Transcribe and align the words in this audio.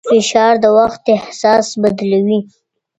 فشار 0.09 0.53
د 0.63 0.65
وخت 0.77 1.03
احساس 1.17 1.67
بدلوي. 1.81 2.39